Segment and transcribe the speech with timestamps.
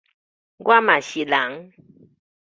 [0.57, 1.73] 我嘛是人